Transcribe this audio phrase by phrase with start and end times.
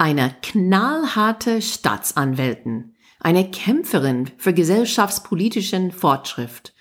[0.00, 6.72] Eine knallharte Staatsanwältin, eine Kämpferin für gesellschaftspolitischen Fortschritt,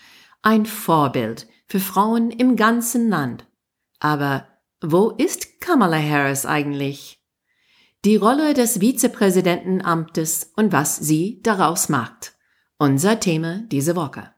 [0.42, 3.46] ein Vorbild für Frauen im ganzen Land.
[4.00, 4.48] Aber
[4.80, 7.22] wo ist Kamala Harris eigentlich?
[8.06, 12.38] Die Rolle des Vizepräsidentenamtes und was sie daraus macht.
[12.78, 14.34] Unser Thema diese Woche.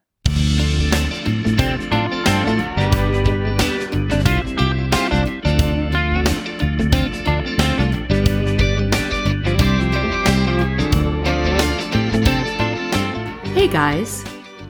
[13.62, 14.24] Hey guys,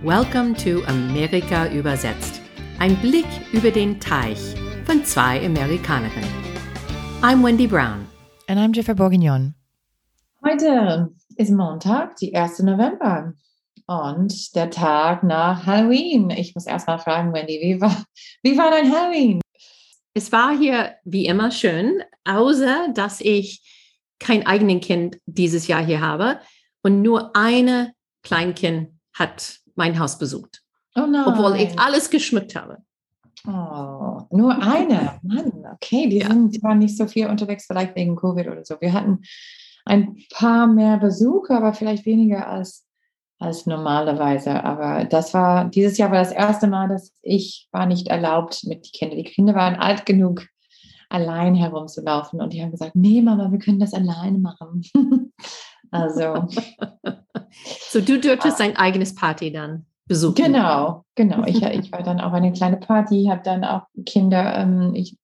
[0.04, 2.42] welcome to Amerika übersetzt.
[2.78, 4.38] Ein Blick über den Teich
[4.84, 6.30] von zwei Amerikanerinnen.
[7.22, 8.06] I'm Wendy Brown.
[8.50, 9.56] And I'm Jennifer Bourguignon.
[10.46, 12.64] Heute ist Montag, die 1.
[12.64, 13.34] November
[13.88, 16.30] und der Tag nach Halloween.
[16.30, 18.04] Ich muss erst mal fragen, Wendy, wie war,
[18.44, 19.40] wie war dein Halloween?
[20.14, 23.64] Es war hier wie immer schön, außer dass ich
[24.20, 26.42] kein eigenes Kind dieses Jahr hier habe
[26.84, 30.62] und nur eine Kleinkind hat mein Haus besucht.
[30.96, 31.26] Oh nein.
[31.26, 32.78] Obwohl ich alles geschmückt habe.
[33.48, 35.20] Oh, nur eine.
[35.24, 36.28] Mann, okay, die, Ja.
[36.28, 38.76] sind, die waren nicht so viel unterwegs, vielleicht wegen Covid oder so.
[38.80, 39.22] Wir hatten
[39.86, 42.86] ein paar mehr Besucher, aber vielleicht weniger als,
[43.40, 44.64] als normalerweise.
[44.64, 48.86] Aber das war, dieses Jahr war das erste Mal, dass ich war nicht erlaubt mit
[48.86, 49.18] den Kindern.
[49.18, 50.46] Die Kinder waren alt genug,
[51.10, 52.42] allein herumzulaufen.
[52.42, 54.84] Und die haben gesagt, nee, Mama, wir können das alleine machen.
[55.92, 56.48] also,
[57.90, 60.36] So, du dürftest dein eigenes Party dann besuchen.
[60.36, 61.44] Genau, genau.
[61.46, 65.18] Ich, ich war dann auch eine kleine Party, habe dann auch Kinder ähm, ich,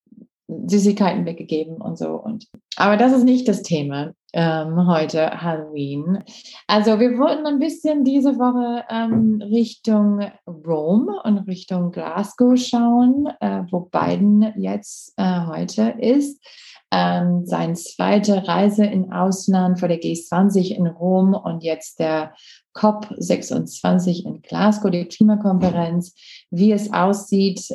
[0.47, 2.11] Süßigkeiten weggegeben und so.
[2.11, 6.23] Und aber das ist nicht das Thema ähm, heute Halloween.
[6.67, 13.63] Also wir wollten ein bisschen diese Woche ähm, Richtung Rom und Richtung Glasgow schauen, äh,
[13.71, 16.41] wo Biden jetzt äh, heute ist.
[16.89, 22.33] Ähm, seine zweite Reise in Ausland vor der G20 in Rom und jetzt der
[22.75, 26.15] COP26 in Glasgow, die Klimakonferenz,
[26.49, 27.67] wie es aussieht,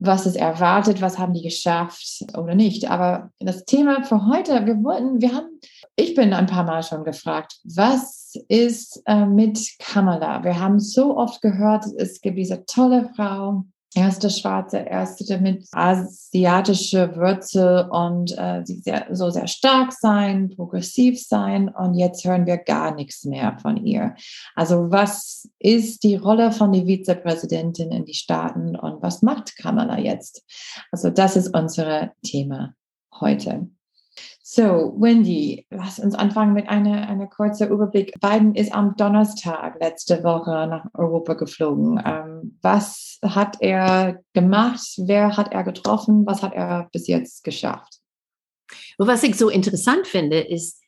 [0.00, 2.90] was es erwartet, was haben die geschafft oder nicht.
[2.90, 5.60] Aber das Thema für heute, wir wollten, wir haben,
[5.96, 10.44] ich bin ein paar Mal schon gefragt, was ist äh, mit Kamala?
[10.44, 13.64] Wir haben so oft gehört, es gibt diese tolle Frau,
[13.98, 21.20] erste Schwarze, erste mit asiatische Wurzel und äh, sie sehr, so sehr stark sein, progressiv
[21.20, 24.14] sein und jetzt hören wir gar nichts mehr von ihr.
[24.54, 29.98] Also was ist die Rolle von der Vizepräsidentin in die Staaten und was macht Kamala
[29.98, 30.44] jetzt?
[30.92, 32.74] Also das ist unser Thema
[33.20, 33.68] heute.
[34.50, 38.18] So, Wendy, lass uns anfangen mit einer eine kurzen Überblick.
[38.18, 42.02] Biden ist am Donnerstag letzte Woche nach Europa geflogen.
[42.02, 44.80] Ähm, was hat er gemacht?
[44.96, 46.24] Wer hat er getroffen?
[46.24, 47.98] Was hat er bis jetzt geschafft?
[48.96, 50.80] Was ich so interessant finde, ist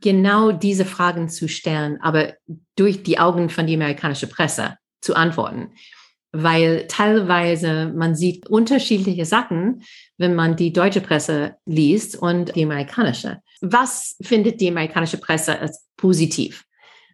[0.00, 2.32] genau diese Fragen zu stellen, aber
[2.74, 5.70] durch die Augen von der amerikanischen Presse zu antworten.
[6.36, 9.84] Weil teilweise man sieht unterschiedliche Sachen,
[10.18, 13.38] wenn man die deutsche Presse liest und die amerikanische.
[13.60, 16.64] Was findet die amerikanische Presse als positiv?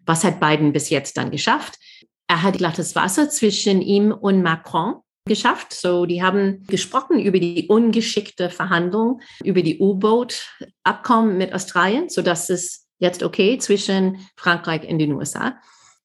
[0.07, 1.77] Was hat Biden bis jetzt dann geschafft?
[2.27, 4.95] Er hat glattes Wasser zwischen ihm und Macron
[5.25, 5.71] geschafft.
[5.73, 12.49] So, die haben gesprochen über die ungeschickte Verhandlung über die U-Boot-Abkommen mit Australien, so dass
[12.49, 15.57] es jetzt okay zwischen Frankreich und den USA.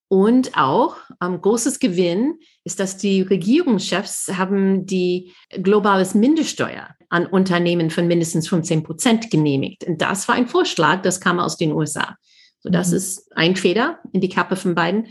[0.09, 7.91] Und auch ähm, großes Gewinn ist, dass die Regierungschefs haben die globales Mindeststeuer an Unternehmen
[7.91, 9.85] von mindestens 15 Prozent genehmigt.
[9.85, 12.17] Und das war ein Vorschlag, das kam aus den USA.
[12.61, 12.97] So, das Mhm.
[12.97, 15.09] ist ein Feder in die Kappe von Biden.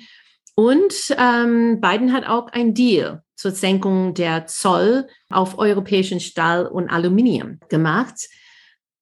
[0.56, 6.90] Und ähm, Biden hat auch ein Deal zur Senkung der Zoll auf europäischen Stahl und
[6.90, 8.16] Aluminium gemacht.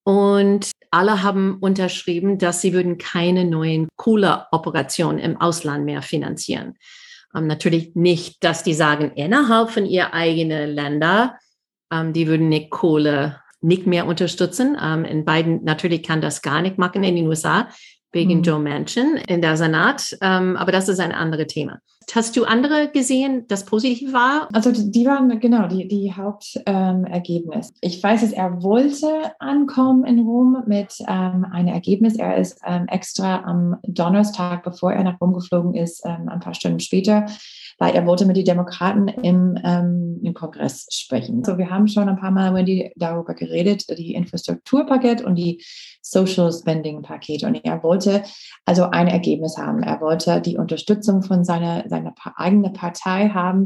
[0.04, 6.76] Und alle haben unterschrieben, dass sie würden keine neuen Kohleoperationen im Ausland mehr finanzieren.
[7.36, 11.38] Ähm, natürlich nicht, dass die sagen, innerhalb von ihr eigenen Länder,
[11.92, 14.78] ähm, die würden nicht Kohle nicht mehr unterstützen.
[14.80, 17.70] Ähm, in beiden natürlich kann das gar nicht machen in den USA
[18.12, 18.44] wegen Mhm.
[18.44, 20.16] Joe Manchin in der Senat.
[20.22, 21.80] Ähm, aber das ist ein anderes Thema.
[22.14, 24.48] Hast du andere gesehen, das positiv war?
[24.54, 27.70] Also die waren genau die, die Hauptergebnis.
[27.70, 29.08] Ähm, ich weiß, dass er wollte
[29.40, 32.16] ankommen in Rom mit ähm, einem Ergebnis.
[32.16, 36.54] Er ist ähm, extra am Donnerstag, bevor er nach Rom geflogen ist, ähm, ein paar
[36.54, 37.26] Stunden später,
[37.80, 41.44] weil er wollte mit den Demokraten im, ähm, im Kongress sprechen.
[41.44, 45.64] So, wir haben schon ein paar Mal Wendy, darüber geredet, die Infrastrukturpaket und die
[46.02, 47.44] Social Spending Paket.
[47.44, 48.24] Und er wollte
[48.66, 49.82] also ein Ergebnis haben.
[49.84, 53.64] Er wollte die Unterstützung von seiner, seiner pa eigenen Partei haben.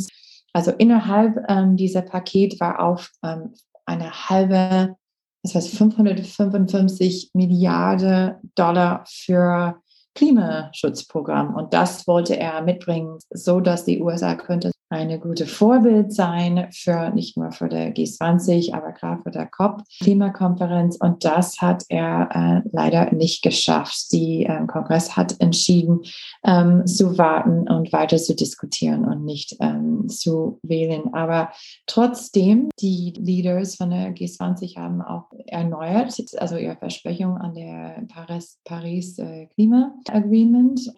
[0.54, 3.54] Also innerhalb ähm, dieser Paket war auf ähm,
[3.86, 4.96] eine halbe
[5.44, 9.82] das heißt 555 Milliarden Dollar für
[10.16, 11.56] Klimaschutzprogramm.
[11.56, 17.10] Und das wollte er mitbringen, so dass die USA könnte eine gute Vorbild sein für
[17.10, 20.98] nicht nur für der G20, aber gerade für der COP-Klimakonferenz.
[20.98, 22.30] Und das hat er
[22.66, 24.12] äh, leider nicht geschafft.
[24.12, 26.02] Die äh, Kongress hat entschieden,
[26.46, 31.14] ähm, zu warten und weiter zu diskutieren und nicht ähm, zu wählen.
[31.14, 31.52] Aber
[31.86, 38.60] trotzdem, die Leaders von der G20 haben auch erneuert, also ihre Versprechung an der Paris,
[38.64, 40.94] Paris äh, Klima Agreement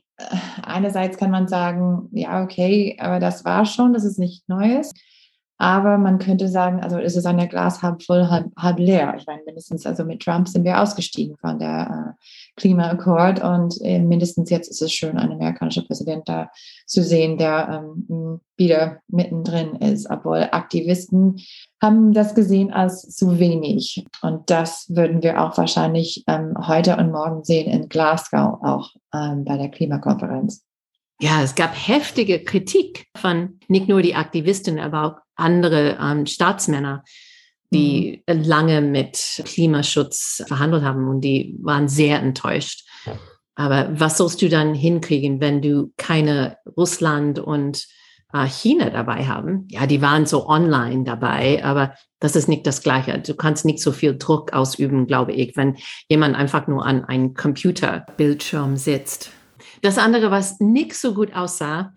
[0.64, 4.94] einerseits kann man sagen, ja, okay, aber das war schon, das ist nicht Neues.
[5.62, 9.14] Aber man könnte sagen, also ist es an der Glas halb voll, halb, halb leer.
[9.18, 12.24] Ich meine, mindestens also mit Trump sind wir ausgestiegen von der äh,
[12.56, 16.50] Klimaakkord und äh, mindestens jetzt ist es schön, einen amerikanischen Präsident da
[16.88, 21.42] zu sehen, der ähm, wieder mittendrin ist, obwohl Aktivisten
[21.82, 24.06] haben das gesehen als zu wenig.
[24.22, 29.44] Und das würden wir auch wahrscheinlich ähm, heute und morgen sehen in Glasgow auch ähm,
[29.44, 30.64] bei der Klimakonferenz.
[31.22, 37.04] Ja, es gab heftige Kritik von nicht nur die Aktivisten, aber auch andere ähm, Staatsmänner,
[37.72, 38.42] die mhm.
[38.44, 42.88] lange mit Klimaschutz verhandelt haben und die waren sehr enttäuscht.
[43.56, 47.86] Aber was sollst du dann hinkriegen, wenn du keine Russland und
[48.32, 49.68] äh, China dabei haben?
[49.70, 53.20] Ja, die waren so online dabei, aber das ist nicht das Gleiche.
[53.20, 55.76] Du kannst nicht so viel Druck ausüben, glaube ich, wenn
[56.08, 59.32] jemand einfach nur an einem Computerbildschirm sitzt.
[59.82, 61.94] Das andere, was nicht so gut aussah,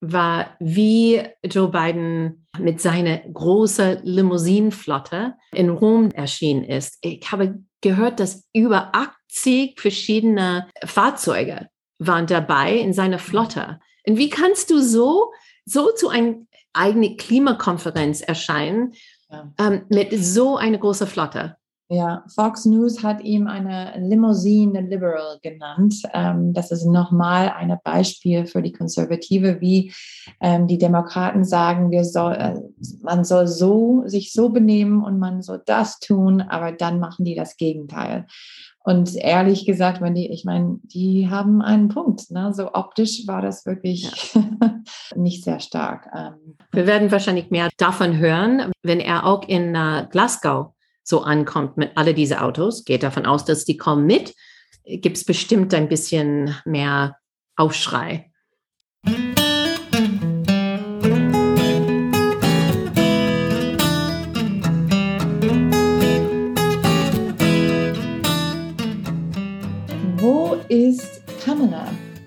[0.00, 6.98] war, wie Joe Biden mit seiner großen Limousinenflotte in Rom erschienen ist.
[7.00, 11.68] Ich habe gehört, dass über 80 verschiedene Fahrzeuge
[11.98, 13.80] waren dabei in seiner Flotte.
[14.06, 15.32] Und wie kannst du so,
[15.64, 16.36] so zu einer
[16.72, 18.92] eigenen Klimakonferenz erscheinen
[19.30, 19.52] ja.
[19.58, 21.56] ähm, mit so einer großen Flotte?
[21.88, 26.02] Ja, Fox News hat ihm eine Limousine Liberal genannt.
[26.12, 29.92] Ähm, das ist nochmal ein Beispiel für die Konservative, wie
[30.40, 32.54] ähm, die Demokraten sagen, wir soll, äh,
[33.02, 37.36] man soll so, sich so benehmen und man soll das tun, aber dann machen die
[37.36, 38.26] das Gegenteil.
[38.82, 42.30] Und ehrlich gesagt, wenn die, ich meine, die haben einen Punkt.
[42.30, 42.52] Ne?
[42.52, 44.42] So optisch war das wirklich ja.
[45.16, 46.08] nicht sehr stark.
[46.16, 50.75] Ähm, wir werden wahrscheinlich mehr davon hören, wenn er auch in uh, Glasgow
[51.06, 54.34] so ankommt mit alle diese Autos, geht davon aus, dass die kommen mit,
[54.84, 57.16] gibt es bestimmt ein bisschen mehr
[57.54, 58.32] Aufschrei.
[70.16, 71.86] Wo ist Kamala?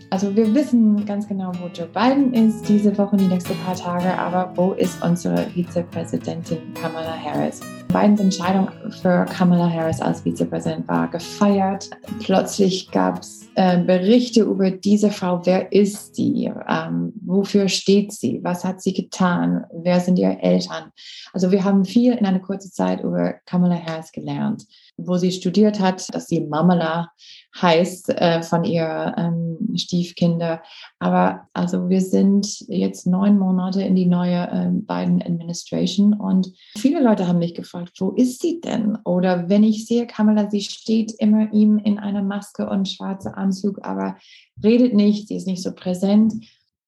[0.10, 4.18] Also wir wissen ganz genau, wo Joe Biden ist diese Woche, die nächsten paar Tage,
[4.18, 7.60] aber wo ist unsere Vizepräsidentin Kamala Harris?
[7.90, 8.70] Bidens Entscheidung
[9.02, 11.90] für Kamala Harris als Vizepräsident war gefeiert.
[12.20, 15.42] Plötzlich gab es äh, Berichte über diese Frau.
[15.44, 16.52] Wer ist sie?
[16.68, 18.42] Ähm, wofür steht sie?
[18.44, 19.66] Was hat sie getan?
[19.74, 20.92] Wer sind ihre Eltern?
[21.34, 24.66] Also wir haben viel in einer kurzen Zeit über Kamala Harris gelernt
[25.06, 27.12] wo sie studiert hat, dass sie Mamala
[27.60, 30.62] heißt äh, von ihr ähm, Stiefkinder.
[31.00, 37.02] Aber also wir sind jetzt neun Monate in die neue äh, Biden Administration und viele
[37.02, 38.98] Leute haben mich gefragt, wo ist sie denn?
[39.06, 43.80] Oder wenn ich sehe Kamala, sie steht immer ihm in einer Maske und schwarzer Anzug,
[43.84, 44.18] aber
[44.64, 46.34] redet nicht, sie ist nicht so präsent.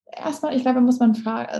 [0.06, 1.12] Erstmal, ich glaube, muss man,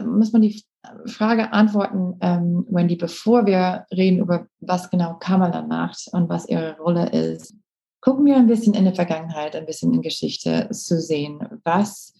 [0.06, 0.62] muss man die
[1.06, 6.76] Frage antworten, ähm, Wendy, bevor wir reden über was genau Kamala macht und was ihre
[6.78, 7.54] Rolle ist.
[8.00, 11.38] Gucken wir ein bisschen in die Vergangenheit, ein bisschen in Geschichte zu sehen.
[11.64, 12.14] Was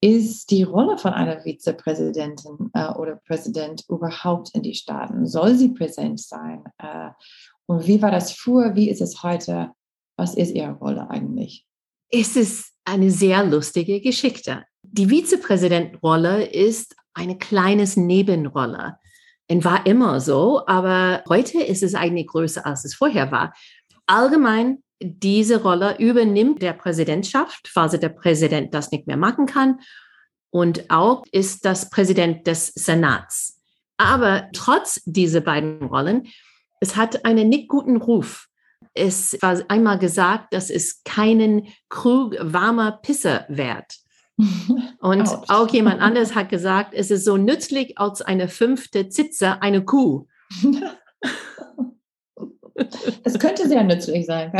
[0.00, 5.26] ist die Rolle von einer Vizepräsidentin äh, oder Präsident überhaupt in die Staaten?
[5.26, 6.64] Soll sie präsent sein?
[6.78, 7.10] Äh,
[7.66, 8.76] und wie war das früher?
[8.76, 9.72] Wie ist es heute?
[10.16, 11.66] Was ist ihre Rolle eigentlich?
[12.10, 14.64] Es ist eine sehr lustige Geschichte.
[14.82, 18.98] Die Vizepräsidentenrolle ist eine kleines Nebenrolle.
[19.48, 23.54] Und war immer so, aber heute ist es eigentlich größer, als es vorher war.
[24.06, 29.80] Allgemein, diese Rolle übernimmt der Präsidentschaft, falls der Präsident das nicht mehr machen kann.
[30.50, 33.60] Und auch ist das Präsident des Senats.
[33.98, 36.28] Aber trotz dieser beiden Rollen,
[36.80, 38.48] es hat einen nicht guten Ruf.
[38.94, 43.96] Es war einmal gesagt, dass es keinen Krug warmer Pisse wert.
[45.00, 45.44] Und Ouch.
[45.48, 50.26] auch jemand anderes hat gesagt, es ist so nützlich als eine fünfte Zitze, eine Kuh.
[53.24, 54.52] Es könnte sehr nützlich sein.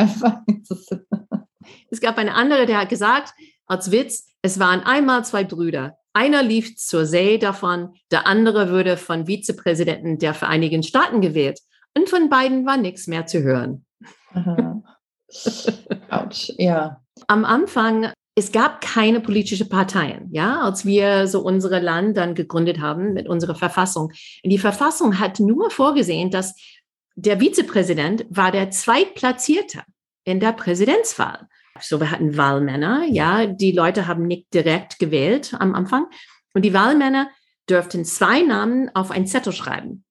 [1.91, 3.35] es gab eine andere, der hat gesagt,
[3.67, 5.99] als Witz, es waren einmal zwei Brüder.
[6.13, 11.61] Einer lief zur See davon, der andere würde von Vizepräsidenten der Vereinigten Staaten gewählt.
[11.95, 13.85] Und von beiden war nichts mehr zu hören.
[16.11, 17.03] Autsch, ja.
[17.27, 22.81] Am Anfang, es gab keine politischen Parteien, ja, als wir so unsere Land dann gegründet
[22.81, 24.13] haben mit unserer Verfassung.
[24.45, 26.55] Die Verfassung hat nur vorgesehen, dass
[27.15, 29.85] der Vizepräsident war der Zweitplatzierte
[30.25, 31.49] in der Präsidentswahl.
[31.81, 36.07] So, wir hatten Wahlmänner, ja, die Leute haben nicht direkt gewählt am Anfang.
[36.53, 37.31] Und die Wahlmänner
[37.71, 40.05] dürften zwei Namen auf einen Zettel schreiben.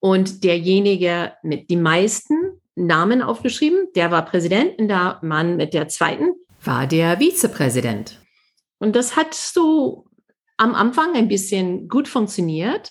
[0.00, 5.86] Und derjenige mit den meisten Namen aufgeschrieben, der war Präsident und der Mann mit der
[5.86, 8.20] zweiten war der Vizepräsident.
[8.78, 10.06] Und das hat so
[10.56, 12.90] am Anfang ein bisschen gut funktioniert.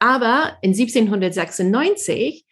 [0.00, 2.46] Aber in 1796,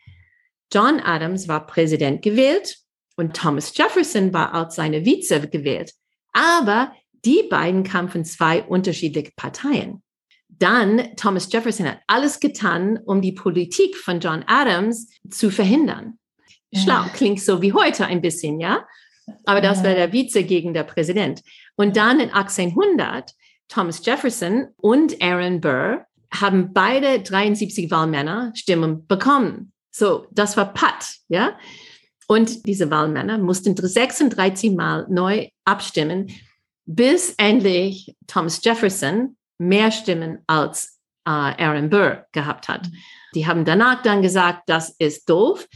[0.73, 2.79] John Adams war Präsident gewählt
[3.17, 5.93] und Thomas Jefferson war als seine Vize gewählt.
[6.33, 6.93] Aber
[7.25, 10.03] die beiden kamen von zwei unterschiedlichen Parteien.
[10.49, 16.19] Dann Thomas Jefferson hat alles getan, um die Politik von John Adams zu verhindern.
[16.75, 18.87] Schlau, klingt so wie heute ein bisschen, ja?
[19.45, 21.43] Aber das war der Vize gegen der Präsident.
[21.77, 23.33] Und dann in 1800,
[23.69, 29.73] Thomas Jefferson und Aaron Burr haben beide 73 Wahlmänner Stimmen bekommen.
[29.91, 31.57] So, das war Pat, ja?
[32.29, 36.31] Und diese Wahlmänner mussten 36 Mal neu abstimmen,
[36.85, 42.89] bis endlich Thomas Jefferson mehr Stimmen als äh, Aaron Burr gehabt hat.
[43.35, 45.67] Die haben danach dann gesagt, das ist doof.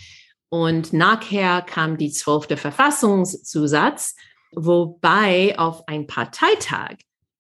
[0.51, 4.17] Und nachher kam die zwölfte Verfassungszusatz,
[4.53, 6.97] wobei auf ein Parteitag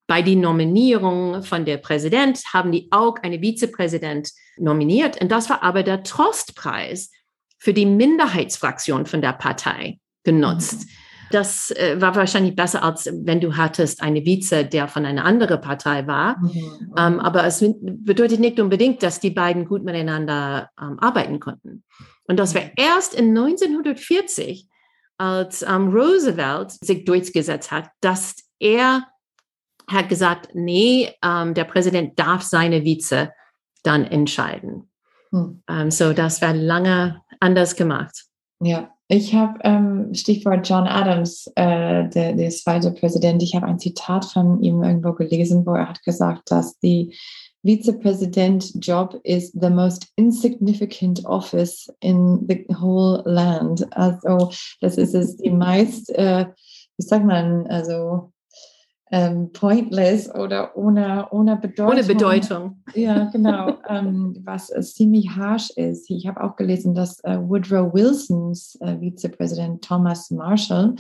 [0.06, 5.20] bei der Nominierung von der Präsident haben die auch eine Vizepräsident nominiert.
[5.20, 7.10] Und das war aber der Trostpreis
[7.58, 10.80] für die Minderheitsfraktion von der Partei genutzt.
[10.80, 10.88] Mhm.
[11.30, 15.60] Das äh, war wahrscheinlich besser, als wenn du hattest eine Vize, der von einer anderen
[15.60, 16.38] Partei war.
[16.40, 16.92] Mhm.
[16.98, 21.84] Ähm, aber es bedeutet nicht unbedingt, dass die beiden gut miteinander ähm, arbeiten konnten.
[22.30, 24.68] Und das war erst in 1940,
[25.18, 29.08] als ähm, Roosevelt sich durchgesetzt hat, dass er
[29.88, 33.32] hat gesagt, nee, ähm, der Präsident darf seine Vize
[33.82, 34.88] dann entscheiden.
[35.32, 35.64] Hm.
[35.68, 38.26] Ähm, so, das war lange anders gemacht.
[38.62, 43.42] Ja, ich habe ähm, Stichwort John Adams, äh, der, der zweite Präsident.
[43.42, 47.12] Ich habe ein Zitat von ihm irgendwo gelesen, wo er hat gesagt, dass die
[47.62, 53.86] Vizepräsident-Job is the most insignificant office in the whole land.
[53.92, 54.50] Also
[54.80, 56.46] das ist es die meist, äh,
[56.96, 58.32] wie sagt man, also
[59.12, 61.88] ähm, pointless oder ohne, ohne Bedeutung.
[61.88, 62.82] Ohne Bedeutung.
[62.94, 63.78] Ja, genau.
[63.88, 66.08] ähm, was äh, ziemlich harsh ist.
[66.10, 70.94] Ich habe auch gelesen, dass äh, Woodrow Wilsons äh, Vizepräsident Thomas Marshall,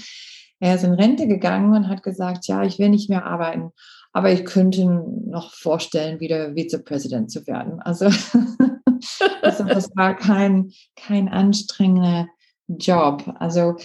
[0.58, 3.70] er ist in Rente gegangen und hat gesagt, ja, ich will nicht mehr arbeiten,
[4.12, 7.80] aber ich könnte noch vorstellen, wieder Vizepräsident zu werden.
[7.80, 8.06] Also,
[9.42, 12.28] also das war kein, kein anstrengender
[12.66, 13.24] Job.
[13.38, 13.76] Also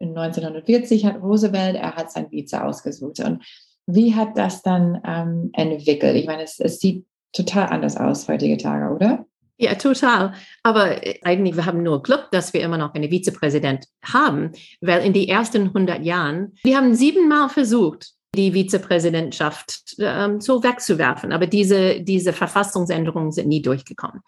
[0.00, 3.20] 1940 hat Roosevelt, er hat sein Vize ausgesucht.
[3.20, 3.44] Und
[3.86, 6.16] wie hat das dann ähm, entwickelt?
[6.16, 9.26] Ich meine, es, es sieht total anders aus heutige Tage, oder?
[9.58, 10.32] Ja, total.
[10.62, 15.04] Aber äh, eigentlich, wir haben nur Glück, dass wir immer noch einen Vizepräsident haben, weil
[15.04, 21.32] in den ersten 100 Jahren, wir haben siebenmal versucht, die Vizepräsidentschaft ähm, so wegzuwerfen.
[21.32, 24.22] Aber diese, diese Verfassungsänderungen sind nie durchgekommen.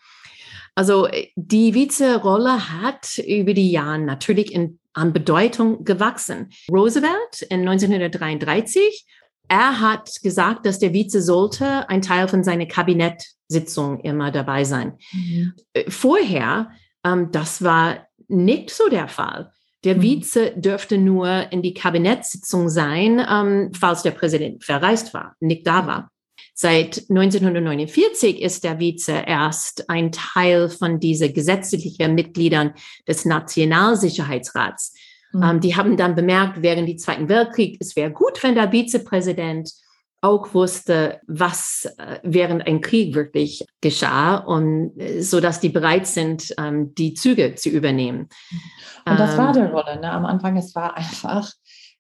[0.75, 6.51] Also die Vizerolle hat über die Jahre natürlich in, an Bedeutung gewachsen.
[6.71, 9.07] Roosevelt in 1933,
[9.49, 14.99] er hat gesagt, dass der Vize sollte ein Teil von seiner Kabinettsitzung immer dabei sein.
[15.13, 15.53] Mhm.
[15.89, 16.71] Vorher,
[17.05, 19.53] ähm, das war nicht so der Fall.
[19.85, 20.03] Der mhm.
[20.03, 25.87] Vize dürfte nur in die Kabinettssitzung sein, ähm, falls der Präsident verreist war, nicht da
[25.87, 26.11] war.
[26.55, 32.75] Seit 1949 ist der Vize erst ein Teil von diesen gesetzlichen Mitgliedern
[33.09, 34.95] des Nationalsicherheitsrats.
[35.33, 35.43] Mhm.
[35.43, 39.73] Ähm, die haben dann bemerkt, während des Zweiten Weltkriegs, es wäre gut, wenn der Vizepräsident
[40.23, 46.07] auch wusste, was äh, während ein Krieg wirklich geschah und äh, so dass die bereit
[46.07, 48.29] sind, ähm, die Züge zu übernehmen.
[49.05, 50.01] Und das war ähm, die Rolle.
[50.01, 50.11] Ne?
[50.11, 51.51] Am Anfang, es war einfach,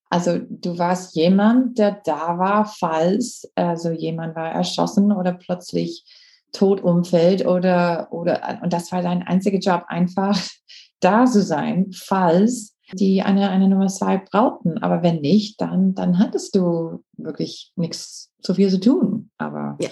[0.08, 6.04] also du warst jemand, der da war, falls also jemand war erschossen oder plötzlich
[6.52, 10.38] tot umfällt oder oder und das war dein einziger Job, einfach
[11.00, 14.78] da zu sein, falls die eine, eine Nummer zwei brauchten.
[14.78, 19.30] Aber wenn nicht, dann, dann hattest du wirklich nichts so viel zu tun.
[19.38, 19.90] Aber ja.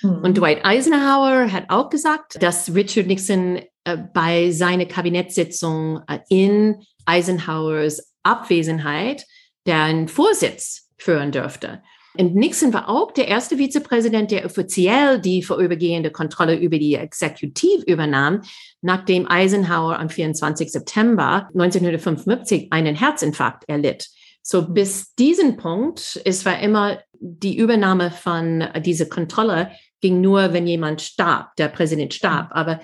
[0.00, 0.22] Hm.
[0.22, 6.82] Und Dwight Eisenhower hat auch gesagt, dass Richard Nixon äh, bei seiner Kabinettssitzung äh, in
[7.06, 9.26] Eisenhowers Abwesenheit
[9.66, 11.82] den Vorsitz führen dürfte.
[12.18, 17.84] Und Nixon war auch der erste Vizepräsident, der offiziell die vorübergehende Kontrolle über die Exekutiv
[17.84, 18.42] übernahm,
[18.82, 20.72] nachdem Eisenhower am 24.
[20.72, 24.08] September 1955 einen Herzinfarkt erlitt.
[24.42, 30.66] So bis diesen Punkt, es war immer die Übernahme von dieser Kontrolle ging nur, wenn
[30.66, 32.48] jemand starb, der Präsident starb.
[32.52, 32.80] Aber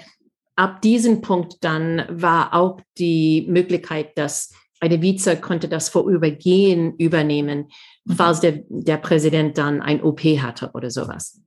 [0.54, 7.70] ab diesem Punkt dann war auch die Möglichkeit, dass eine Vize konnte das Vorübergehen übernehmen.
[8.14, 11.40] Falls der, der Präsident dann ein OP hatte oder sowas.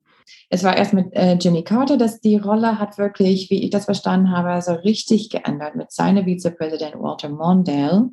[0.50, 3.86] Es war erst mit äh, Jimmy Carter, dass die Rolle hat wirklich, wie ich das
[3.86, 8.10] verstanden habe, so richtig geändert mit seinem Vizepräsident Walter Mondale,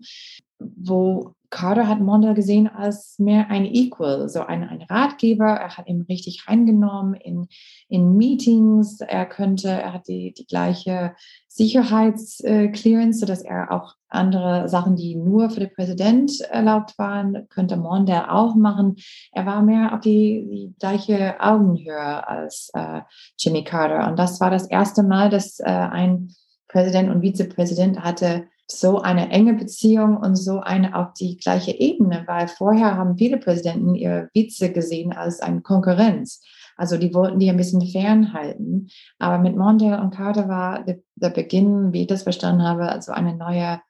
[0.58, 5.46] wo Carter hat Mondale gesehen als mehr ein Equal, so ein, ein Ratgeber.
[5.46, 7.48] Er hat ihn richtig reingenommen in,
[7.88, 9.00] in Meetings.
[9.00, 11.14] Er könnte, er hat die, die gleiche
[11.48, 18.30] Sicherheitsclearance, sodass er auch andere Sachen, die nur für den Präsident erlaubt waren, könnte Mondale
[18.30, 18.96] auch machen.
[19.32, 23.00] Er war mehr auf die, die gleiche Augenhöhe als äh,
[23.38, 24.08] Jimmy Carter.
[24.08, 26.30] Und das war das erste Mal, dass äh, ein
[26.68, 32.25] Präsident und Vizepräsident hatte so eine enge Beziehung und so eine auf die gleiche Ebene,
[32.26, 36.42] weil vorher haben viele Präsidenten ihre Vize gesehen als eine Konkurrenz.
[36.76, 38.88] Also die wollten die ein bisschen fernhalten.
[39.18, 43.35] Aber mit Mondale und Carter war der, Beginn, wie ich das verstanden habe, also eine
[43.35, 43.80] neue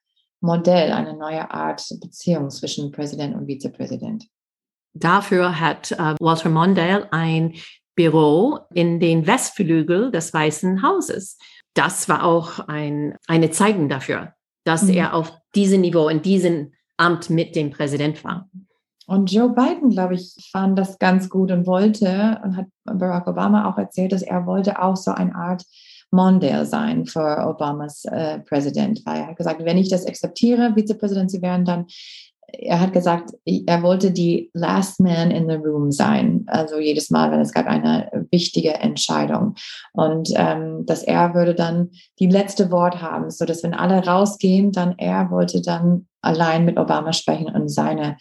[0.41, 4.27] Modell, eine neue Art Beziehung zwischen Präsident und Vizepräsident.
[4.95, 7.55] Dafür hat äh, Walter Mondale ein
[7.97, 11.39] Büro in den Westflügel des Weißen Hauses.
[11.75, 14.36] Das war auch ein, eine Zeichen dafür,
[14.67, 14.95] dass mhm.
[14.95, 18.51] er auf diesem Niveau, in diesem Amt mit dem Präsident war.
[19.07, 23.71] Und Joe Biden, glaube ich, fand das ganz gut und wollte, und hat Barack Obama
[23.71, 25.65] auch erzählt, dass er wollte auch so eine Art
[26.11, 31.31] Mondale sein für Obamas äh, Präsident, weil er hat gesagt, wenn ich das akzeptiere, Vizepräsident
[31.31, 31.87] zu werden, dann
[32.53, 36.45] er hat gesagt, er wollte die Last Man in the Room sein.
[36.47, 39.55] Also jedes Mal, wenn es gab eine wichtige Entscheidung.
[39.93, 44.73] Und ähm, dass er würde dann die letzte Wort haben, so dass wenn alle rausgehen,
[44.73, 48.17] dann er wollte dann allein mit Obama sprechen und seine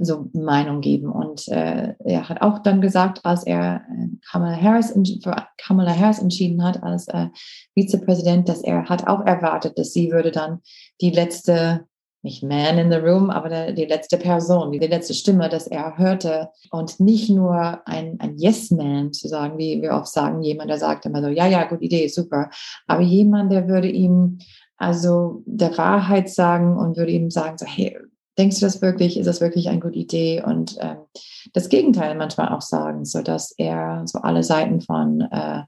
[0.00, 1.10] so Meinung geben.
[1.10, 4.92] Und äh, er hat auch dann gesagt, als er äh, Kamala Harris
[5.22, 7.28] für Kamala Harris entschieden hat als äh,
[7.74, 10.60] Vizepräsident, dass er hat auch erwartet, dass sie würde dann
[11.00, 11.86] die letzte
[12.26, 16.50] nicht Man in the Room, aber die letzte Person, die, letzte Stimme, dass er hörte.
[16.70, 21.06] Und nicht nur ein, ein Yes-Man zu sagen, wie wir oft sagen, jemand, der sagt
[21.06, 22.50] immer so, ja, ja, gute Idee, super,
[22.86, 24.38] aber jemand, der würde ihm
[24.76, 27.96] also der Wahrheit sagen und würde ihm sagen, so, hey,
[28.36, 30.42] denkst du das wirklich, ist das wirklich eine gute Idee?
[30.44, 30.98] Und ähm,
[31.54, 35.62] das Gegenteil manchmal auch sagen, so dass er so alle Seiten von äh,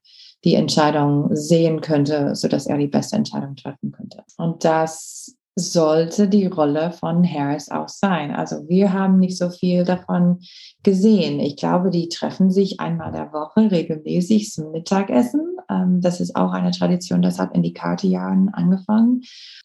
[0.44, 4.25] die Entscheidung sehen könnte, so dass er die beste Entscheidung treffen könnte.
[4.37, 8.35] Und das sollte die Rolle von Harris auch sein.
[8.35, 10.38] Also wir haben nicht so viel davon
[10.83, 11.40] gesehen.
[11.40, 15.57] Ich glaube, die treffen sich einmal der Woche regelmäßig zum Mittagessen.
[15.68, 19.23] Ähm, das ist auch eine Tradition, das hat in die Carter-Jahren angefangen.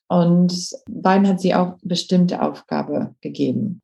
[0.07, 3.81] Und Biden hat sie auch bestimmte Aufgabe gegeben.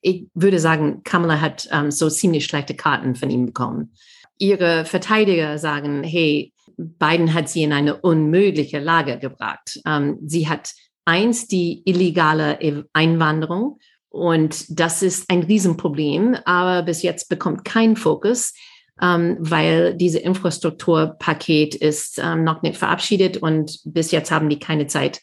[0.00, 3.94] Ich würde sagen, Kamala hat ähm, so ziemlich schlechte Karten von ihm bekommen.
[4.38, 9.80] Ihre Verteidiger sagen, hey, Biden hat sie in eine unmögliche Lage gebracht.
[9.86, 10.72] Ähm, sie hat
[11.04, 12.58] Eins, die illegale
[12.92, 13.78] Einwanderung.
[14.08, 18.54] Und das ist ein Riesenproblem, aber bis jetzt bekommt kein Fokus,
[19.02, 24.86] ähm, weil diese Infrastrukturpaket ist ähm, noch nicht verabschiedet und bis jetzt haben die keine
[24.86, 25.20] Zeit,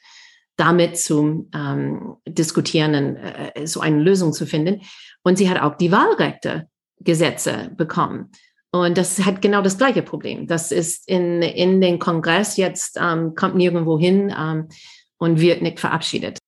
[0.58, 4.82] damit zu ähm, diskutieren und äh, so eine Lösung zu finden.
[5.24, 6.68] Und sie hat auch die Wahlrechte
[7.00, 8.32] Gesetze bekommen.
[8.72, 10.48] Und das hat genau das gleiche Problem.
[10.48, 14.34] Das ist in, in den Kongress jetzt, ähm, kommt nirgendwo hin.
[14.38, 14.68] Ähm,
[15.22, 16.40] und wird nicht verabschiedet.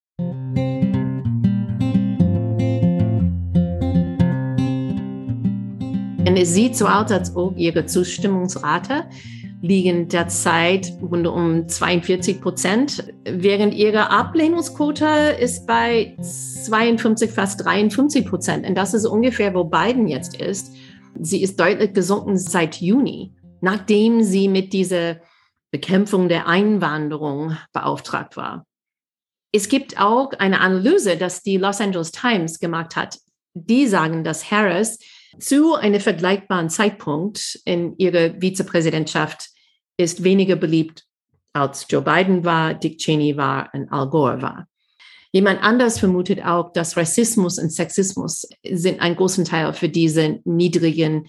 [6.27, 9.03] Und es sieht so aus, als ob ihre Zustimmungsrate
[9.61, 15.05] liegen derzeit rund um 42 Prozent, während ihre Ablehnungsquote
[15.39, 18.67] ist bei 52, fast 53 Prozent.
[18.67, 20.73] Und das ist ungefähr, wo Biden jetzt ist.
[21.21, 25.17] Sie ist deutlich gesunken seit Juni, nachdem sie mit dieser
[25.73, 28.67] Bekämpfung der Einwanderung beauftragt war.
[29.51, 33.17] Es gibt auch eine Analyse, dass die Los Angeles Times gemacht hat.
[33.55, 34.99] Die sagen, dass Harris
[35.39, 39.49] zu einem vergleichbaren Zeitpunkt in ihrer Vizepräsidentschaft
[39.97, 41.05] ist weniger beliebt
[41.53, 44.67] als Joe Biden war, Dick Cheney war und Al Gore war.
[45.31, 51.27] Jemand anders vermutet auch, dass Rassismus und Sexismus sind einen großen Teil für diese niedrigen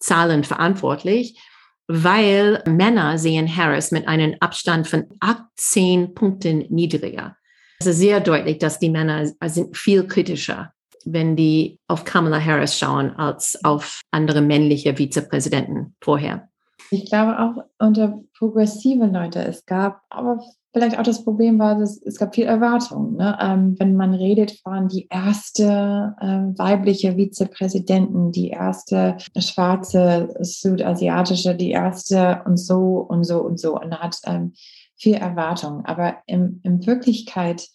[0.00, 1.38] Zahlen verantwortlich
[1.86, 7.36] weil Männer sehen Harris mit einem Abstand von 18 Punkten niedriger.
[7.80, 12.78] Es ist sehr deutlich, dass die Männer sind viel kritischer wenn die auf Kamala Harris
[12.78, 16.48] schauen, als auf andere männliche Vizepräsidenten vorher.
[16.90, 20.42] Ich glaube auch unter progressive Leute, es gab aber
[20.74, 23.16] vielleicht auch das Problem war, dass es gab viel Erwartung.
[23.16, 23.38] Ne?
[23.40, 31.70] Ähm, wenn man redet von die erste äh, weibliche Vizepräsidentin, die erste schwarze südasiatische, die
[31.70, 34.52] erste und so und so und so und hat ähm,
[34.96, 35.84] viel Erwartung.
[35.84, 37.68] Aber in, in Wirklichkeit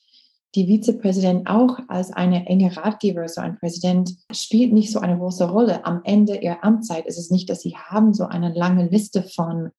[0.55, 5.49] die Vizepräsident auch als eine enge Ratgeber, so ein Präsident, spielt nicht so eine große
[5.49, 5.85] Rolle.
[5.85, 9.69] Am Ende ihrer Amtszeit ist es nicht, dass sie haben so eine lange Liste von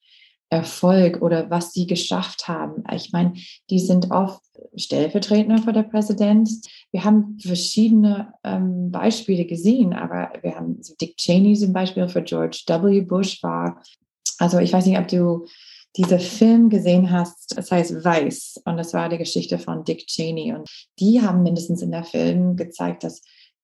[0.50, 2.82] Erfolg oder was sie geschafft haben.
[2.92, 3.34] Ich meine,
[3.70, 4.42] die sind oft
[4.74, 6.50] Stellvertreter für der Präsident.
[6.90, 12.62] Wir haben verschiedene ähm, Beispiele gesehen, aber wir haben Dick Cheney zum Beispiel für George
[12.66, 13.00] W.
[13.00, 13.80] Bush war.
[14.38, 15.46] Also ich weiß nicht, ob du
[15.96, 20.52] diese Film gesehen hast, das heißt Weiß und das war die Geschichte von Dick Cheney
[20.52, 23.22] und die haben mindestens in der Film gezeigt, dass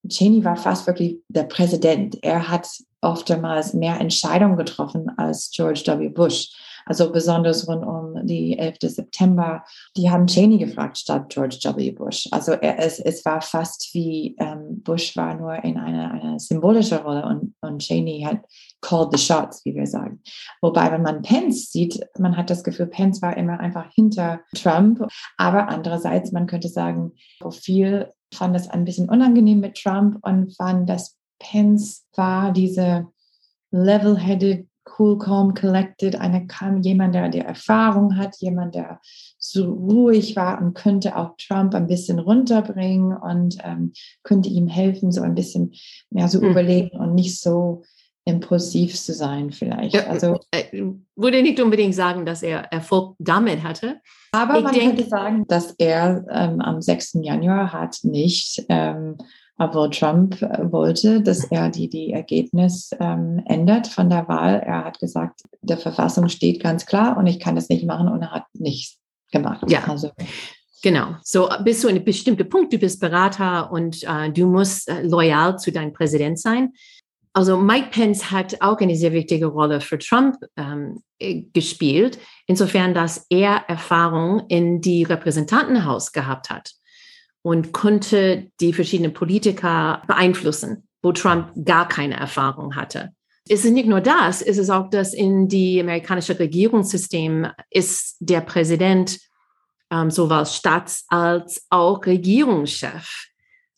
[0.08, 2.18] Cheney war fast wirklich der Präsident.
[2.22, 2.68] Er hat
[3.00, 6.08] oftmals mehr Entscheidungen getroffen als George W.
[6.08, 6.50] Bush.
[6.86, 8.76] Also besonders rund um die 11.
[8.80, 9.64] September.
[9.96, 11.90] Die haben Cheney gefragt statt George W.
[11.90, 12.28] Bush.
[12.30, 17.02] Also er, es, es war fast wie ähm, Bush war nur in einer eine symbolische
[17.02, 18.40] Rolle und, und Cheney hat
[18.80, 20.22] called the shots, wie wir sagen.
[20.62, 25.06] Wobei, wenn man Pence sieht, man hat das Gefühl, Pence war immer einfach hinter Trump.
[25.36, 30.88] Aber andererseits, man könnte sagen, Profil fand es ein bisschen unangenehm mit Trump und fand,
[30.88, 33.06] dass Pence war diese
[33.70, 34.66] level-headed,
[34.98, 36.46] cool, calm, collected, eine,
[36.82, 39.00] jemand, der, der Erfahrung hat, jemand, der
[39.38, 45.12] so ruhig war und könnte auch Trump ein bisschen runterbringen und ähm, könnte ihm helfen,
[45.12, 45.72] so ein bisschen
[46.10, 46.50] mehr so mhm.
[46.50, 47.82] überlegen und nicht so
[48.24, 49.94] impulsiv zu sein vielleicht.
[49.94, 50.82] Ja, also äh,
[51.14, 54.00] würde nicht unbedingt sagen, dass er Erfolg damit hatte.
[54.32, 57.18] Aber ich man denke, könnte sagen, dass er ähm, am 6.
[57.22, 59.16] Januar hat nicht ähm,
[59.58, 64.62] obwohl Trump äh, wollte, dass er die, die Ergebnis ähm, ändert von der Wahl.
[64.64, 68.22] Er hat gesagt, der Verfassung steht ganz klar und ich kann das nicht machen und
[68.22, 68.98] er hat nichts
[69.32, 69.64] gemacht.
[69.68, 69.84] Ja.
[69.88, 70.10] Also,
[70.82, 71.16] Genau.
[71.24, 75.02] So bist du an einem bestimmten Punkt, du bist Berater und äh, du musst äh,
[75.02, 76.74] loyal zu deinem Präsident sein.
[77.32, 82.94] Also Mike Pence hat auch eine sehr wichtige Rolle für Trump ähm, äh, gespielt, insofern,
[82.94, 86.72] dass er Erfahrung in die Repräsentantenhaus gehabt hat
[87.46, 93.12] und konnte die verschiedenen Politiker beeinflussen, wo Trump gar keine Erfahrung hatte.
[93.48, 98.40] Es ist nicht nur das, es ist auch, dass in die amerikanische Regierungssystem ist der
[98.40, 99.20] Präsident
[99.92, 103.28] ähm, sowohl Staats- als auch Regierungschef.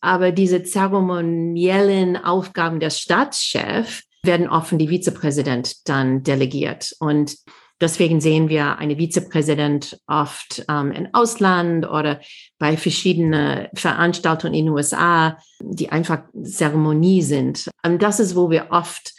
[0.01, 6.95] Aber diese zeremoniellen Aufgaben des Staatschefs werden oft von die Vizepräsident dann delegiert.
[6.99, 7.35] Und
[7.81, 12.19] Deswegen sehen wir eine Vizepräsident oft ähm, im Ausland oder
[12.57, 17.69] bei verschiedenen Veranstaltungen in den USA, die einfach Zeremonie sind.
[17.85, 19.13] Und das ist, wo wir oft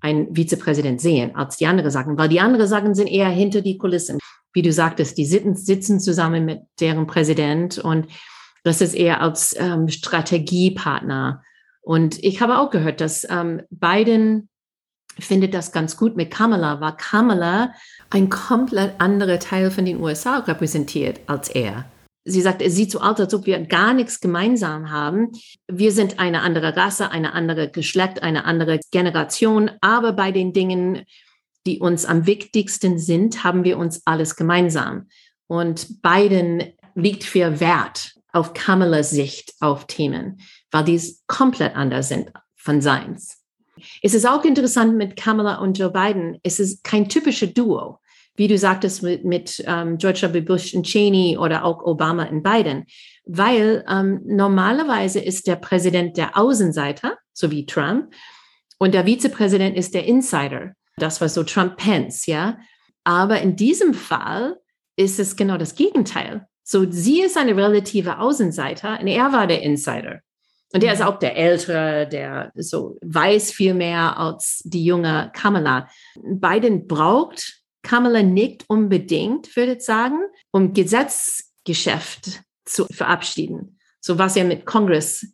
[0.00, 3.78] einen Vizepräsident sehen, als die anderen Sachen, weil die anderen Sachen sind eher hinter die
[3.78, 4.18] Kulissen.
[4.52, 8.06] Wie du sagtest, die sitzen, sitzen zusammen mit deren Präsident und
[8.64, 11.42] das ist eher als ähm, Strategiepartner.
[11.80, 14.48] Und ich habe auch gehört, dass ähm, Biden
[15.18, 17.72] findet das ganz gut mit Kamala, weil Kamala
[18.10, 21.84] ein komplett anderer Teil von den USA repräsentiert als er.
[22.24, 25.32] Sie sagt, es sieht so aus, als ob wir gar nichts gemeinsam haben.
[25.66, 29.70] Wir sind eine andere Rasse, eine andere Geschlecht, eine andere Generation.
[29.80, 31.04] Aber bei den Dingen,
[31.66, 35.08] die uns am wichtigsten sind, haben wir uns alles gemeinsam.
[35.46, 40.40] Und Biden liegt viel Wert auf Kamalas Sicht auf Themen,
[40.70, 43.37] weil die komplett anders sind von seins.
[44.02, 46.38] Es ist auch interessant mit Kamala und Joe Biden.
[46.42, 47.98] Es ist kein typisches Duo,
[48.36, 50.40] wie du sagtest mit, mit ähm, George W.
[50.40, 52.84] Bush und Cheney oder auch Obama und Biden,
[53.24, 58.12] weil ähm, normalerweise ist der Präsident der Außenseiter, so wie Trump,
[58.78, 60.72] und der Vizepräsident ist der Insider.
[60.96, 62.58] Das war so Trump-Pence, ja.
[63.04, 64.56] Aber in diesem Fall
[64.96, 66.46] ist es genau das Gegenteil.
[66.62, 70.20] So, sie ist eine relative Außenseiter und er war der Insider.
[70.72, 75.88] Und der ist auch der Ältere, der so weiß viel mehr als die junge Kamala.
[76.22, 80.18] Biden braucht Kamala nicht unbedingt, würde ich sagen,
[80.50, 83.78] um Gesetzgeschäft zu verabschieden.
[84.00, 85.26] So was er mit Kongress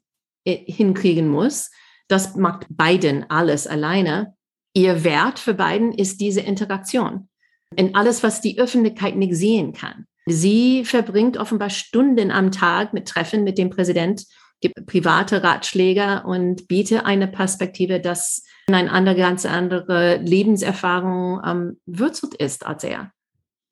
[0.44, 1.70] äh, hinkriegen muss,
[2.08, 4.34] das macht Biden alles alleine.
[4.72, 7.28] Ihr Wert für Biden ist diese Interaktion
[7.76, 10.06] in alles, was die Öffentlichkeit nicht sehen kann.
[10.26, 14.24] Sie verbringt offenbar Stunden am Tag mit Treffen mit dem Präsident
[14.64, 22.34] gibt private Ratschläge und biete eine Perspektive, dass eine andere, ganz andere Lebenserfahrung ähm, würzelt
[22.34, 23.10] ist als er.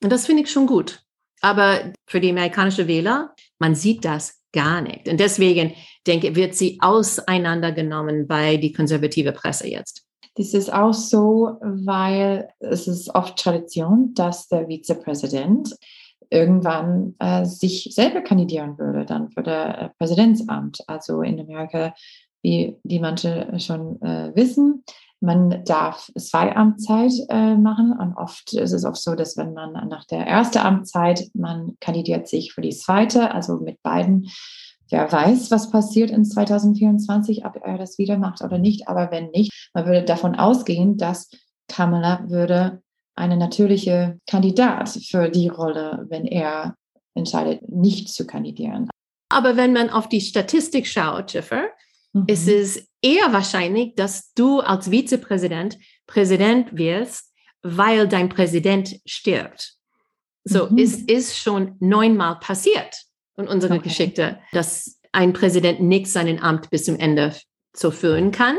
[0.02, 1.02] Und das finde ich schon gut.
[1.40, 5.08] Aber für die amerikanische Wähler, man sieht das gar nicht.
[5.08, 5.72] Und deswegen
[6.06, 10.04] denke ich, wird sie auseinandergenommen bei die konservative Presse jetzt.
[10.34, 15.74] Das ist auch so, weil es ist oft Tradition, dass der Vizepräsident
[16.32, 20.82] irgendwann äh, sich selber kandidieren würde, dann für das äh, Präsidentsamt.
[20.86, 21.94] Also in Amerika,
[22.42, 24.82] wie die manche schon äh, wissen,
[25.20, 29.72] man darf zwei Amtszeit äh, machen und oft ist es auch so, dass wenn man
[29.88, 34.28] nach der ersten Amtszeit, man kandidiert sich für die zweite, also mit beiden.
[34.90, 38.88] Wer weiß, was passiert in 2024, ob er das wieder macht oder nicht.
[38.88, 41.30] Aber wenn nicht, man würde davon ausgehen, dass
[41.68, 42.82] Kamala würde
[43.14, 46.76] eine natürliche Kandidat für die Rolle, wenn er
[47.14, 48.88] entscheidet, nicht zu kandidieren.
[49.28, 51.68] Aber wenn man auf die Statistik schaut, Jiffer,
[52.12, 52.24] mhm.
[52.26, 59.74] ist es eher wahrscheinlich, dass du als Vizepräsident Präsident wirst, weil dein Präsident stirbt.
[60.44, 60.78] So, mhm.
[60.78, 63.04] es ist schon neunmal passiert
[63.36, 63.84] in unserer okay.
[63.88, 67.34] Geschichte, dass ein Präsident nicht seinen Amt bis zum Ende
[67.74, 68.56] so führen kann.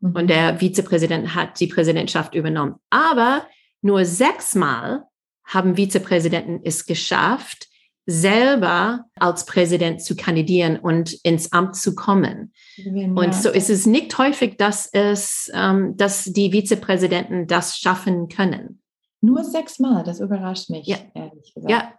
[0.00, 0.12] Mhm.
[0.16, 2.76] Und der Vizepräsident hat die Präsidentschaft übernommen.
[2.90, 3.46] Aber
[3.82, 5.04] nur sechsmal
[5.44, 7.68] haben Vizepräsidenten es geschafft,
[8.06, 12.52] selber als Präsident zu kandidieren und ins Amt zu kommen.
[12.76, 13.06] Ja.
[13.08, 18.82] Und so ist es nicht häufig, dass es, ähm, dass die Vizepräsidenten das schaffen können.
[19.22, 20.96] Nur sechsmal, das überrascht mich, ja.
[21.14, 21.70] ehrlich gesagt.
[21.70, 21.92] Ja,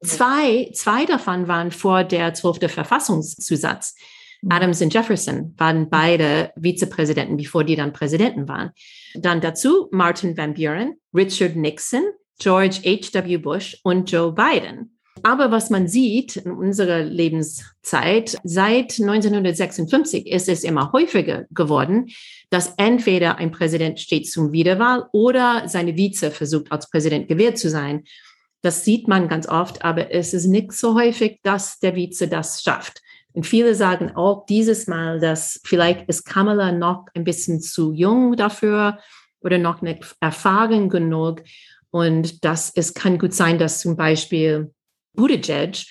[0.00, 2.72] zwei, zwei davon waren vor der 12.
[2.72, 3.96] Verfassungszusatz.
[4.42, 4.52] Mhm.
[4.52, 8.70] Adams und Jefferson waren beide Vizepräsidenten, bevor die dann Präsidenten waren.
[9.14, 12.02] Dann dazu Martin Van Buren, Richard Nixon,
[12.38, 13.38] George H.W.
[13.38, 14.98] Bush und Joe Biden.
[15.22, 22.08] Aber was man sieht in unserer Lebenszeit, seit 1956 ist es immer häufiger geworden,
[22.50, 27.70] dass entweder ein Präsident steht zum Wiederwahl oder seine Vize versucht, als Präsident gewählt zu
[27.70, 28.04] sein.
[28.62, 32.62] Das sieht man ganz oft, aber es ist nicht so häufig, dass der Vize das
[32.62, 33.02] schafft.
[33.32, 38.36] Und viele sagen auch dieses Mal, dass vielleicht ist Kamala noch ein bisschen zu jung
[38.36, 38.98] dafür
[39.40, 41.42] oder noch nicht erfahren genug.
[41.90, 44.72] Und das es kann gut sein, dass zum Beispiel
[45.14, 45.86] Buttigieg,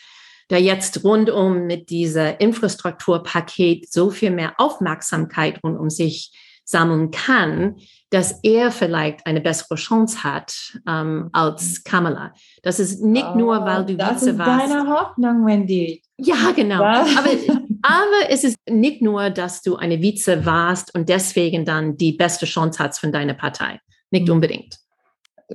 [0.50, 6.32] der jetzt rundum mit dieser Infrastrukturpaket so viel mehr Aufmerksamkeit rund um sich
[6.64, 7.76] sammeln kann,
[8.10, 12.34] dass er vielleicht eine bessere Chance hat ähm, als Kamala.
[12.64, 14.72] Das ist nicht oh, nur, weil du das ist warst.
[14.72, 16.02] deine Hoffnung, Wendy.
[16.18, 16.84] Ja, genau.
[16.84, 17.06] Aber,
[17.82, 22.46] aber es ist nicht nur, dass du eine Vize warst und deswegen dann die beste
[22.46, 23.80] Chance hast von deiner Partei.
[24.12, 24.34] Nicht mhm.
[24.34, 24.81] unbedingt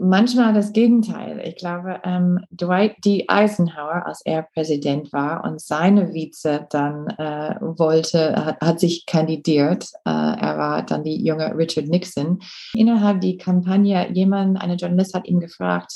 [0.00, 1.40] manchmal das Gegenteil.
[1.44, 3.24] Ich glaube, ähm, Dwight D.
[3.28, 9.85] Eisenhower, als er Präsident war und seine Vize dann äh, wollte, hat, hat, sich kandidiert.
[10.04, 12.40] Äh, er war dann die junge Richard Nixon.
[12.74, 15.92] Innerhalb der Kampagne, jemand, eine Journalist hat ihn gefragt,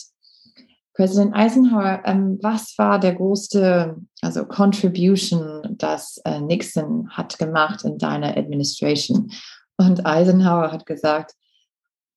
[0.94, 7.96] Präsident Eisenhower, ähm, was war der größte also Contribution, das äh, Nixon hat gemacht in
[7.96, 9.30] deiner Administration?
[9.78, 11.32] Und Eisenhower hat gesagt,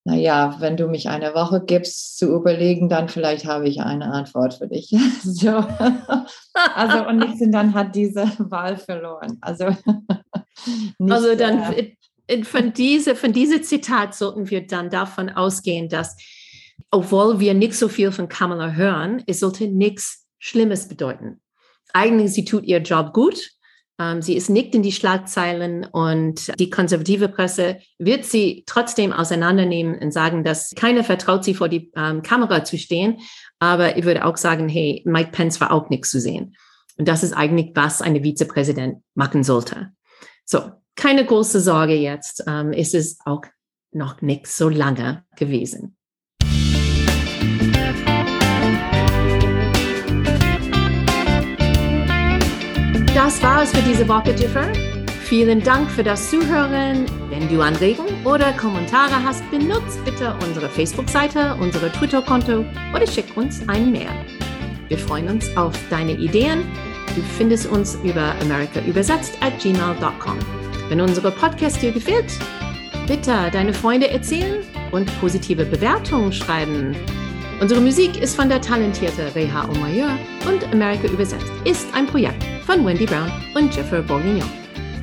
[0.06, 4.52] naja, wenn du mich eine Woche gibst zu überlegen, dann vielleicht habe ich eine Antwort
[4.54, 4.94] für dich.
[5.22, 5.64] so.
[6.52, 9.38] Also und Nixon dann hat diese Wahl verloren.
[9.40, 9.68] Also,
[10.98, 11.74] nicht, also dann
[12.28, 16.16] äh, von diese, von diesem Zitat sollten wir dann davon ausgehen, dass
[16.90, 21.40] obwohl wir nicht so viel von Kamala hören, es sollte nichts Schlimmes bedeuten.
[21.94, 23.40] Eigentlich, sie tut ihr Job gut
[24.20, 30.12] sie ist nicht in die Schlagzeilen und die konservative Presse wird sie trotzdem auseinandernehmen und
[30.12, 33.20] sagen, dass keiner vertraut, sie vor die ähm, Kamera zu stehen.
[33.60, 36.56] Aber ich würde auch sagen, hey, Mike Pence war auch nichts zu sehen.
[36.98, 39.90] Und das ist eigentlich, was eine Vizepräsident machen sollte.
[40.44, 42.44] So, keine große Sorge jetzt.
[42.46, 43.42] Ähm, ist es auch
[43.92, 45.96] noch nicht so lange gewesen.
[53.14, 54.72] Das war es für diese Woche, Jiffer.
[55.22, 57.06] Vielen Dank für das Zuhören.
[57.30, 63.66] Wenn du Anregungen oder Kommentare hast, benutzt bitte unsere Facebook-Seite, unsere Twitter-Konto oder schick uns
[63.68, 64.10] ein Mail.
[64.88, 66.64] Wir freuen uns auf deine Ideen.
[67.14, 70.38] Du findest uns über americaübersetzt at gmail.com.
[70.88, 72.32] Wenn unsere Podcast dir gefällt,
[73.06, 76.96] bitte deine Freunde erzählen und positive Bewertungen schreiben.
[77.64, 82.84] Unsere Musik ist von der talentierten Reha Omayor und America übersetzt ist ein Projekt von
[82.84, 84.50] Wendy Brown und Jeffrey Bourguignon.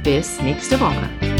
[0.03, 1.30] Bis nächste Woche.